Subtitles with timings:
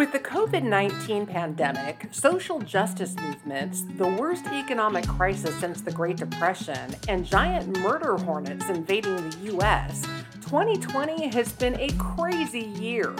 [0.00, 6.16] With the COVID 19 pandemic, social justice movements, the worst economic crisis since the Great
[6.16, 10.00] Depression, and giant murder hornets invading the US,
[10.40, 13.14] 2020 has been a crazy year.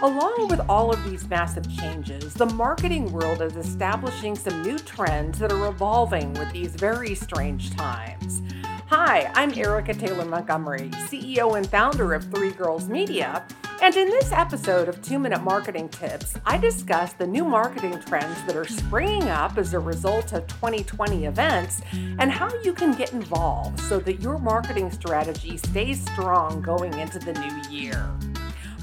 [0.00, 5.38] Along with all of these massive changes, the marketing world is establishing some new trends
[5.38, 8.40] that are evolving with these very strange times.
[8.86, 13.44] Hi, I'm Erica Taylor Montgomery, CEO and founder of Three Girls Media.
[13.82, 18.40] And in this episode of Two Minute Marketing Tips, I discuss the new marketing trends
[18.44, 23.12] that are springing up as a result of 2020 events and how you can get
[23.12, 28.08] involved so that your marketing strategy stays strong going into the new year.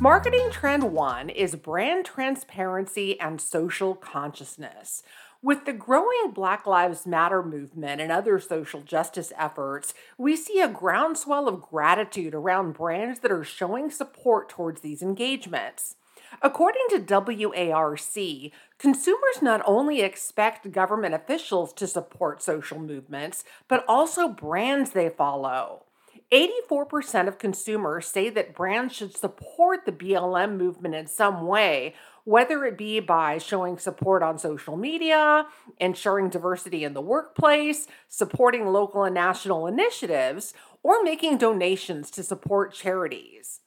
[0.02, 5.02] Marketing trend one is brand transparency and social consciousness.
[5.41, 10.67] With the growing Black Lives Matter movement and other social justice efforts, we see a
[10.67, 15.96] groundswell of gratitude around brands that are showing support towards these engagements.
[16.41, 24.27] According to WARC, consumers not only expect government officials to support social movements, but also
[24.27, 25.85] brands they follow.
[26.31, 31.96] 84% of consumers say that brands should support the BLM movement in some way,
[32.30, 35.48] whether it be by showing support on social media,
[35.80, 42.71] ensuring diversity in the workplace, supporting local and national initiatives, or making donations to support
[42.71, 43.62] charities.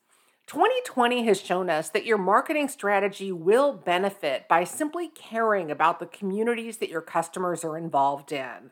[0.46, 6.06] 2020 has shown us that your marketing strategy will benefit by simply caring about the
[6.06, 8.70] communities that your customers are involved in.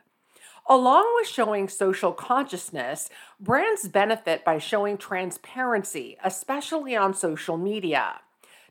[0.68, 3.10] Along with showing social consciousness,
[3.40, 8.20] brands benefit by showing transparency, especially on social media.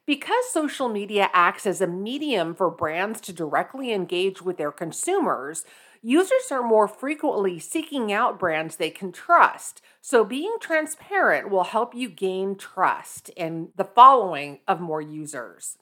[0.05, 5.65] Because social media acts as a medium for brands to directly engage with their consumers,
[6.01, 9.81] users are more frequently seeking out brands they can trust.
[10.01, 15.77] So, being transparent will help you gain trust and the following of more users.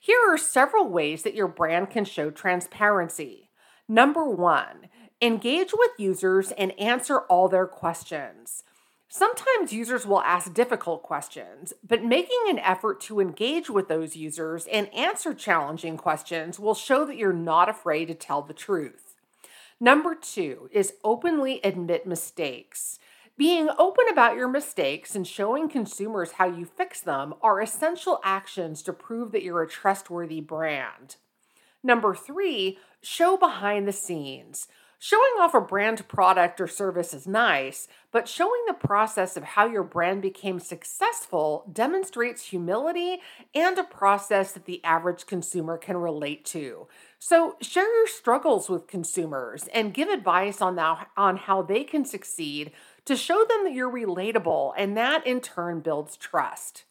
[0.00, 3.50] Here are several ways that your brand can show transparency.
[3.88, 4.88] Number one,
[5.22, 8.62] Engage with users and answer all their questions.
[9.18, 14.66] Sometimes users will ask difficult questions, but making an effort to engage with those users
[14.66, 19.14] and answer challenging questions will show that you're not afraid to tell the truth.
[19.80, 22.98] Number two is openly admit mistakes.
[23.38, 28.82] Being open about your mistakes and showing consumers how you fix them are essential actions
[28.82, 31.16] to prove that you're a trustworthy brand.
[31.82, 34.68] Number three, show behind the scenes.
[34.98, 39.66] Showing off a brand product or service is nice, but showing the process of how
[39.66, 43.18] your brand became successful demonstrates humility
[43.54, 46.88] and a process that the average consumer can relate to.
[47.18, 52.06] So, share your struggles with consumers and give advice on, that, on how they can
[52.06, 52.72] succeed
[53.04, 56.84] to show them that you're relatable, and that in turn builds trust.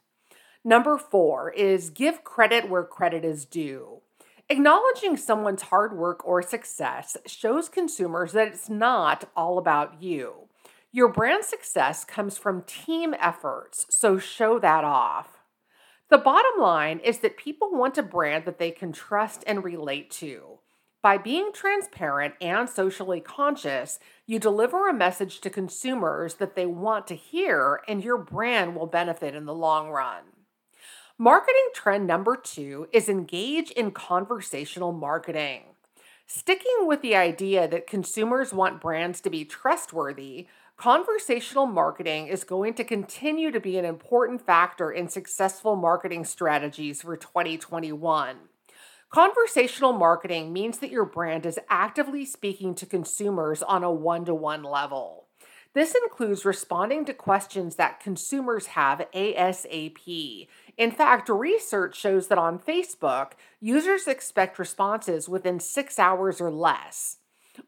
[0.64, 4.02] Number four is give credit where credit is due.
[4.48, 10.50] Acknowledging someone's hard work or success shows consumers that it's not all about you.
[10.92, 15.40] Your brand success comes from team efforts, so show that off.
[16.12, 20.12] The bottom line is that people want a brand that they can trust and relate
[20.12, 20.60] to.
[21.02, 23.98] By being transparent and socially conscious,
[24.28, 28.86] you deliver a message to consumers that they want to hear, and your brand will
[28.86, 30.35] benefit in the long run.
[31.18, 35.62] Marketing trend number two is engage in conversational marketing.
[36.28, 42.74] Sticking with the idea that consumers want brands to be trustworthy, conversational marketing is going
[42.74, 48.36] to continue to be an important factor in successful marketing strategies for 2021.
[49.10, 54.36] Conversational marketing means that your brand is actively speaking to consumers on a one to
[54.36, 55.25] one level.
[55.76, 60.48] This includes responding to questions that consumers have ASAP.
[60.78, 67.18] In fact, research shows that on Facebook, users expect responses within six hours or less.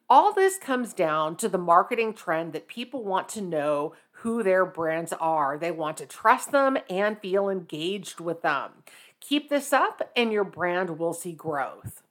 [0.10, 4.66] All this comes down to the marketing trend that people want to know who their
[4.66, 5.58] brands are.
[5.58, 8.72] They want to trust them and feel engaged with them.
[9.20, 12.04] Keep this up, and your brand will see growth.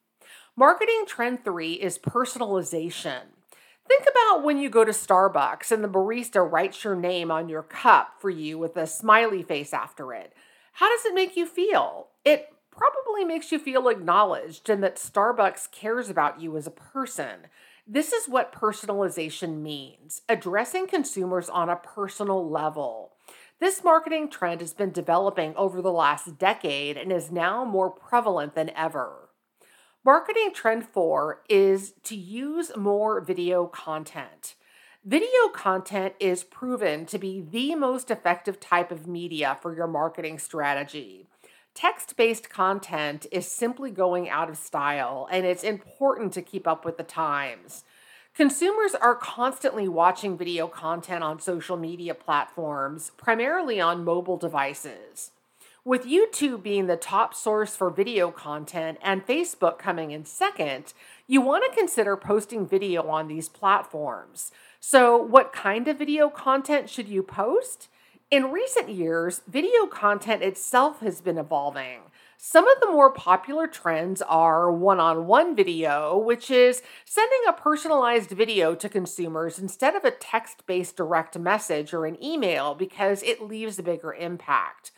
[0.55, 3.36] Marketing trend three is personalization.
[3.89, 7.63] Think about when you go to Starbucks and the barista writes your name on your
[7.63, 10.33] cup for you with a smiley face after it.
[10.75, 12.09] How does it make you feel?
[12.25, 17.47] It probably makes you feel acknowledged and that Starbucks cares about you as a person.
[17.87, 23.13] This is what personalization means addressing consumers on a personal level.
[23.61, 28.55] This marketing trend has been developing over the last decade and is now more prevalent
[28.55, 29.26] than ever.
[30.07, 34.55] Marketing trend four is to use more video content.
[35.05, 40.39] Video content is proven to be the most effective type of media for your marketing
[40.39, 41.27] strategy.
[41.75, 46.85] text based content is simply going out of style, and it's important to keep up
[46.85, 47.83] with the times.
[48.33, 55.33] Consumers are constantly watching video content on social media platforms, primarily on mobile devices.
[55.87, 60.93] With YouTube being the top source for video content and Facebook coming in second,
[61.29, 64.51] you want to consider posting video on these platforms.
[64.81, 67.87] So, what kind of video content should you post?
[68.33, 72.01] In recent years, video content itself has been evolving.
[72.37, 77.53] Some of the more popular trends are one on one video, which is sending a
[77.53, 83.23] personalized video to consumers instead of a text based direct message or an email because
[83.23, 84.91] it leaves a bigger impact.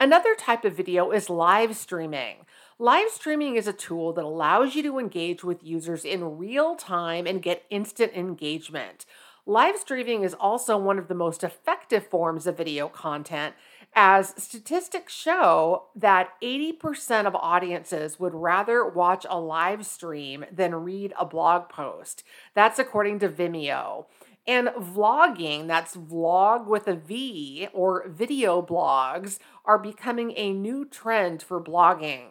[0.00, 2.46] Another type of video is live streaming.
[2.78, 7.26] Live streaming is a tool that allows you to engage with users in real time
[7.26, 9.06] and get instant engagement.
[9.44, 13.56] Live streaming is also one of the most effective forms of video content,
[13.92, 21.12] as statistics show that 80% of audiences would rather watch a live stream than read
[21.18, 22.22] a blog post.
[22.54, 24.04] That's according to Vimeo.
[24.48, 31.42] And vlogging, that's vlog with a V or video blogs, are becoming a new trend
[31.42, 32.28] for blogging.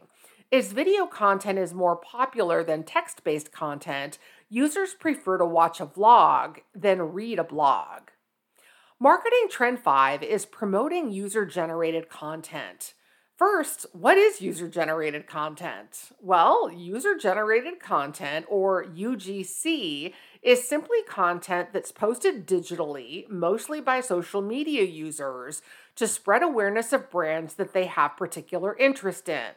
[0.51, 4.17] As video content is more popular than text based content,
[4.49, 8.09] users prefer to watch a vlog than read a blog.
[8.99, 12.95] Marketing Trend 5 is promoting user generated content.
[13.37, 16.09] First, what is user generated content?
[16.19, 20.11] Well, user generated content, or UGC,
[20.41, 25.61] is simply content that's posted digitally, mostly by social media users,
[25.97, 29.51] to spread awareness of brands that they have particular interest in.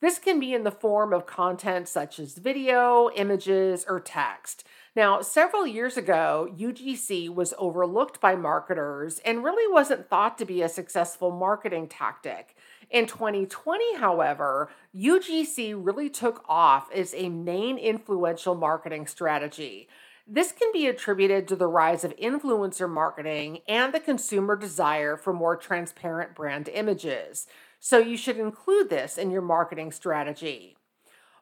[0.00, 4.64] This can be in the form of content such as video, images, or text.
[4.94, 10.62] Now, several years ago, UGC was overlooked by marketers and really wasn't thought to be
[10.62, 12.56] a successful marketing tactic.
[12.90, 19.88] In 2020, however, UGC really took off as a main influential marketing strategy.
[20.26, 25.32] This can be attributed to the rise of influencer marketing and the consumer desire for
[25.32, 27.46] more transparent brand images.
[27.80, 30.76] So you should include this in your marketing strategy.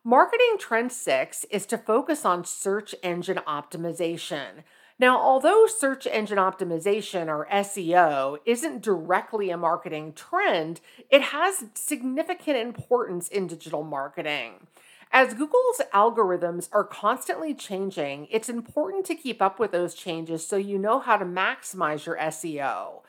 [0.02, 4.64] Marketing trend six is to focus on search engine optimization.
[4.98, 10.80] Now, although search engine optimization or SEO isn't directly a marketing trend,
[11.10, 14.68] it has significant importance in digital marketing.
[15.10, 20.56] As Google's algorithms are constantly changing, it's important to keep up with those changes so
[20.56, 23.02] you know how to maximize your SEO.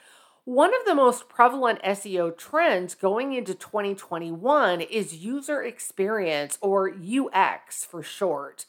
[0.44, 7.84] One of the most prevalent SEO trends going into 2021 is user experience or UX
[7.84, 8.66] for short.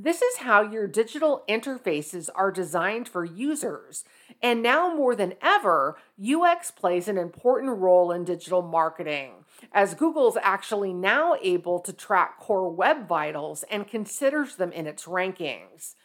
[0.00, 4.04] This is how your digital interfaces are designed for users.
[4.40, 10.38] And now more than ever, UX plays an important role in digital marketing, as Google's
[10.40, 15.96] actually now able to track core web vitals and considers them in its rankings.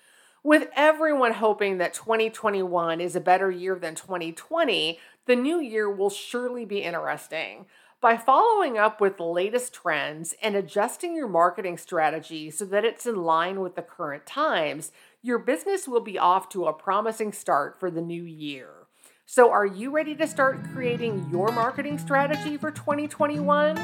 [0.43, 4.97] With everyone hoping that 2021 is a better year than 2020,
[5.27, 7.67] the new year will surely be interesting.
[8.03, 13.05] By following up with the latest trends and adjusting your marketing strategy so that it's
[13.05, 14.91] in line with the current times,
[15.21, 18.87] your business will be off to a promising start for the new year.
[19.25, 23.79] So, are you ready to start creating your marketing strategy for 2021?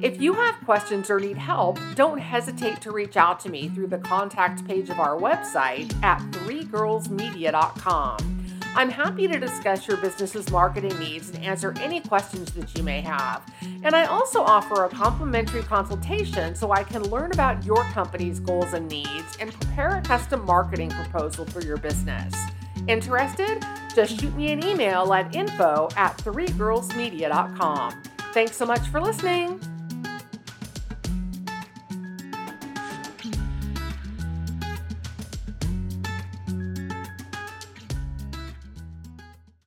[0.00, 3.88] If you have questions or need help, don't hesitate to reach out to me through
[3.88, 8.33] the contact page of our website at threegirlsmedia.com.
[8.76, 13.00] I'm happy to discuss your business's marketing needs and answer any questions that you may
[13.02, 13.42] have.
[13.84, 18.72] And I also offer a complimentary consultation so I can learn about your company's goals
[18.72, 22.34] and needs and prepare a custom marketing proposal for your business.
[22.88, 23.64] Interested?
[23.94, 28.02] Just shoot me an email at info at threegirlsmedia.com.
[28.32, 29.60] Thanks so much for listening.